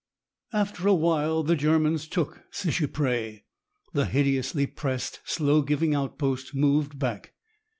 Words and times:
After 0.51 0.87
a 0.87 0.95
while 0.95 1.43
the 1.43 1.55
Germans 1.55 2.07
took 2.07 2.41
Seicheprey. 2.49 3.43
The 3.93 4.07
hideously 4.07 4.65
pressed, 4.65 5.19
slow 5.25 5.61
giving 5.61 5.93
outpost 5.93 6.55
moved 6.55 6.97
back. 6.97 7.35